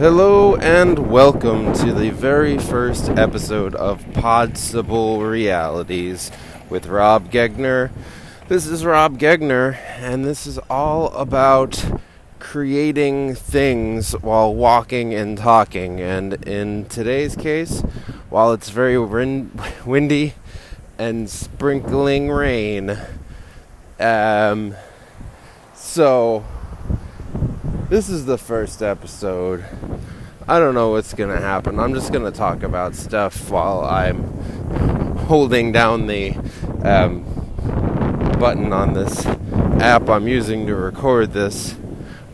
Hello 0.00 0.56
and 0.56 1.10
welcome 1.10 1.74
to 1.74 1.92
the 1.92 2.08
very 2.08 2.56
first 2.56 3.10
episode 3.10 3.74
of 3.74 4.02
Possible 4.14 5.20
Realities 5.20 6.30
with 6.70 6.86
Rob 6.86 7.30
Gegner. 7.30 7.90
This 8.48 8.66
is 8.66 8.86
Rob 8.86 9.18
Gegner, 9.18 9.76
and 9.98 10.24
this 10.24 10.46
is 10.46 10.56
all 10.70 11.08
about 11.08 11.84
creating 12.38 13.34
things 13.34 14.12
while 14.12 14.54
walking 14.54 15.12
and 15.12 15.36
talking. 15.36 16.00
And 16.00 16.32
in 16.48 16.86
today's 16.86 17.36
case, 17.36 17.82
while 18.30 18.54
it's 18.54 18.70
very 18.70 18.96
windy 19.84 20.32
and 20.96 21.28
sprinkling 21.28 22.30
rain, 22.30 22.96
um, 24.00 24.74
so 25.74 26.46
this 27.90 28.08
is 28.08 28.24
the 28.24 28.38
first 28.38 28.82
episode. 28.82 29.64
I 30.50 30.58
don't 30.58 30.74
know 30.74 30.90
what's 30.90 31.14
gonna 31.14 31.40
happen. 31.40 31.78
I'm 31.78 31.94
just 31.94 32.12
gonna 32.12 32.32
talk 32.32 32.64
about 32.64 32.96
stuff 32.96 33.52
while 33.52 33.84
I'm 33.84 34.24
holding 35.28 35.70
down 35.70 36.08
the 36.08 36.34
um, 36.82 37.22
button 38.36 38.72
on 38.72 38.92
this 38.92 39.24
app 39.80 40.08
I'm 40.08 40.26
using 40.26 40.66
to 40.66 40.74
record 40.74 41.34
this, 41.34 41.74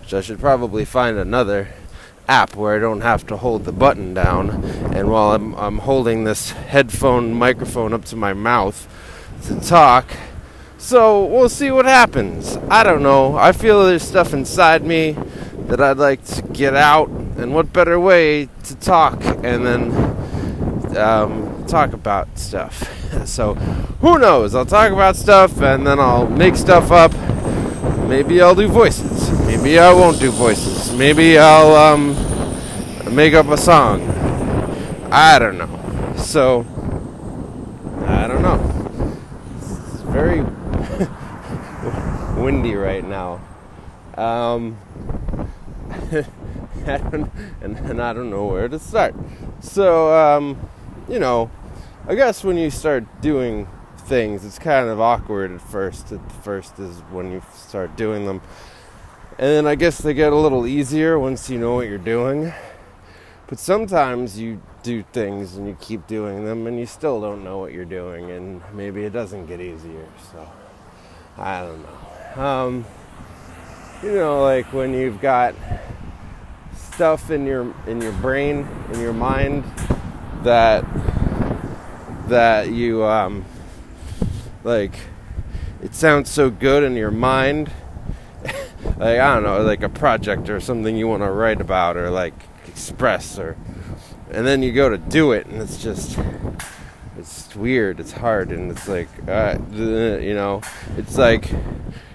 which 0.00 0.14
I 0.14 0.22
should 0.22 0.40
probably 0.40 0.86
find 0.86 1.18
another 1.18 1.68
app 2.26 2.56
where 2.56 2.74
I 2.74 2.78
don't 2.78 3.02
have 3.02 3.26
to 3.26 3.36
hold 3.36 3.66
the 3.66 3.72
button 3.72 4.14
down. 4.14 4.64
And 4.94 5.10
while 5.10 5.32
I'm, 5.32 5.54
I'm 5.54 5.78
holding 5.80 6.24
this 6.24 6.52
headphone 6.52 7.34
microphone 7.34 7.92
up 7.92 8.06
to 8.06 8.16
my 8.16 8.32
mouth 8.32 8.88
to 9.42 9.60
talk, 9.60 10.10
so 10.78 11.22
we'll 11.22 11.50
see 11.50 11.70
what 11.70 11.84
happens. 11.84 12.56
I 12.70 12.82
don't 12.82 13.02
know. 13.02 13.36
I 13.36 13.52
feel 13.52 13.84
there's 13.84 14.02
stuff 14.02 14.32
inside 14.32 14.84
me 14.84 15.18
that 15.66 15.82
I'd 15.82 15.98
like 15.98 16.24
to 16.24 16.40
get 16.40 16.74
out, 16.74 17.10
and 17.36 17.54
what 17.54 17.72
better 17.72 18.00
way 18.00 18.48
to 18.64 18.76
talk 18.76 19.22
and 19.24 19.66
then 19.66 20.96
um, 20.96 21.65
talk 21.66 21.92
about 21.92 22.38
stuff. 22.38 22.90
so, 23.26 23.54
who 23.54 24.18
knows? 24.18 24.54
I'll 24.54 24.66
talk 24.66 24.92
about 24.92 25.16
stuff 25.16 25.60
and 25.60 25.87
then 25.87 26.01
I'll 26.01 26.29
make 26.29 26.57
stuff 26.57 26.90
up. 26.90 27.12
Maybe 28.09 28.40
I'll 28.40 28.54
do 28.54 28.68
voices. 28.68 29.30
Maybe 29.46 29.79
I 29.79 29.92
won't 29.92 30.20
do 30.20 30.30
voices. 30.30 30.92
Maybe 30.92 31.38
I'll 31.38 31.74
um, 31.74 32.14
make 33.14 33.34
up 33.34 33.48
a 33.48 33.57
song. 33.57 34.02
I 35.10 35.38
don't 35.38 35.59
know. 35.59 36.14
So, 36.16 36.60
I 38.07 38.26
don't 38.26 38.42
know. 38.42 38.60
It's 39.59 40.01
very 40.02 40.40
windy 42.42 42.74
right 42.74 43.04
now. 43.04 43.40
Um, 44.16 44.79
and, 46.87 47.30
and 47.60 48.02
I 48.02 48.13
don't 48.13 48.30
know 48.30 48.46
where 48.46 48.69
to 48.69 48.79
start. 48.79 49.15
So, 49.60 50.15
um, 50.15 50.69
you 51.09 51.19
know, 51.19 51.51
I 52.07 52.15
guess 52.15 52.45
when 52.45 52.57
you 52.57 52.71
start 52.71 53.05
doing 53.21 53.69
things, 53.99 54.45
it's 54.45 54.59
kind 54.59 54.88
of 54.88 55.01
awkward 55.01 55.52
at 55.52 55.60
first. 55.60 56.13
At 56.13 56.32
first 56.43 56.79
is 56.79 56.99
when 57.10 57.32
you 57.32 57.43
start 57.54 57.97
doing 57.97 58.27
them. 58.27 58.41
And 59.38 59.49
then 59.49 59.66
I 59.66 59.74
guess 59.74 59.99
they 59.99 60.15
get 60.15 60.32
a 60.32 60.37
little 60.37 60.66
easier 60.66 61.19
once 61.19 61.51
you 61.51 61.59
know 61.59 61.74
what 61.74 61.88
you're 61.88 61.99
doing. 61.99 62.52
But 63.49 63.59
sometimes 63.59 64.38
you 64.38 64.60
do 64.82 65.04
things 65.12 65.56
and 65.56 65.66
you 65.66 65.77
keep 65.81 66.06
doing 66.06 66.44
them 66.44 66.66
and 66.66 66.78
you 66.78 66.87
still 66.87 67.21
don't 67.21 67.44
know 67.44 67.59
what 67.59 67.72
you're 67.72 67.84
doing 67.84 68.31
and 68.31 68.62
maybe 68.72 69.04
it 69.04 69.12
doesn't 69.12 69.47
get 69.47 69.60
easier. 69.60 70.06
So 70.32 70.49
I 71.38 71.62
don't 71.62 71.82
know. 71.82 72.43
Um, 72.43 72.84
you 74.03 74.12
know, 74.12 74.43
like 74.43 74.72
when 74.72 74.94
you've 74.94 75.21
got 75.21 75.54
stuff 76.97 77.30
in 77.30 77.44
your 77.44 77.75
in 77.86 78.00
your 78.00 78.12
brain, 78.12 78.66
in 78.91 79.00
your 79.00 79.12
mind 79.12 79.62
that 80.44 80.82
that 82.26 82.70
you 82.70 83.04
um, 83.04 83.44
like 84.64 84.94
it 85.82 85.94
sounds 85.94 86.30
so 86.30 86.48
good 86.48 86.82
in 86.82 86.96
your 86.96 87.10
mind. 87.10 87.70
Like 88.98 89.18
i 89.18 89.34
don't 89.34 89.42
know 89.42 89.62
like 89.62 89.82
a 89.82 89.90
project 89.90 90.48
or 90.48 90.58
something 90.60 90.96
you 90.96 91.06
want 91.08 91.22
to 91.22 91.30
write 91.30 91.60
about 91.60 91.96
or 91.98 92.08
like 92.08 92.32
express 92.66 93.38
or 93.38 93.56
and 94.30 94.46
then 94.46 94.62
you 94.62 94.72
go 94.72 94.88
to 94.88 94.96
do 94.96 95.32
it 95.32 95.46
and 95.46 95.60
it's 95.60 95.82
just 95.82 96.16
it's 97.18 97.54
weird 97.56 98.00
it's 98.00 98.12
hard 98.12 98.52
and 98.52 98.70
it's 98.70 98.88
like 98.88 99.08
uh, 99.28 99.58
you 99.72 100.34
know 100.34 100.62
it's 100.96 101.18
like 101.18 101.50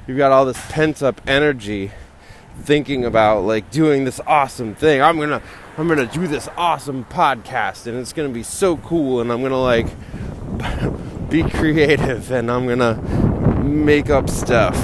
you've 0.08 0.18
got 0.18 0.32
all 0.32 0.46
this 0.46 0.60
pent 0.72 1.04
up 1.04 1.22
energy 1.28 1.92
thinking 2.60 3.06
about 3.06 3.42
like 3.42 3.70
doing 3.72 4.06
this 4.06 4.20
awesome 4.28 4.76
thing. 4.76 5.02
I'm 5.02 5.20
gonna 5.20 5.42
I'm 5.78 5.88
gonna 5.88 6.06
do 6.06 6.28
this 6.28 6.50
awesome 6.58 7.06
podcast 7.06 7.88
and 7.88 7.98
it's 7.98 8.14
gonna 8.14 8.30
be 8.30 8.44
so 8.44 8.78
cool 8.78 9.22
and 9.22 9.32
I'm 9.32 9.42
gonna 9.42 9.62
like 9.62 9.88
be 11.30 11.44
creative 11.44 12.32
and 12.32 12.52
I'm 12.52 12.68
gonna 12.68 12.96
make 13.64 14.10
up 14.10 14.30
stuff. 14.30 14.76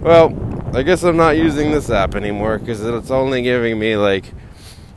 Well, 0.00 0.32
I 0.74 0.82
guess 0.82 1.02
I'm 1.02 1.16
not 1.16 1.36
using 1.36 1.70
this 1.70 1.90
app 1.90 2.14
anymore 2.14 2.58
because 2.58 2.84
it's 2.84 3.10
only 3.10 3.42
giving 3.42 3.78
me 3.78 3.96
like 3.96 4.32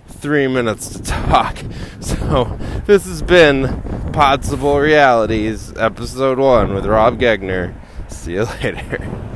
three 0.07 0.47
minutes 0.47 0.89
to 0.89 1.03
talk. 1.03 1.57
So 1.99 2.57
this 2.85 3.05
has 3.05 3.21
been 3.21 3.81
Possible 4.11 4.79
Realities, 4.79 5.73
episode 5.77 6.37
one 6.39 6.73
with 6.73 6.85
Rob 6.85 7.19
Gegner. 7.19 7.73
See 8.09 8.33
you 8.33 8.43
later. 8.63 9.27